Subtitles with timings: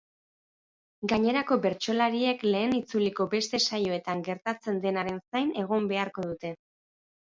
[1.11, 6.57] Gainerako bertsolariek lehen itzuliko beste saioetan gertatzen denaren zain egon beharko dute.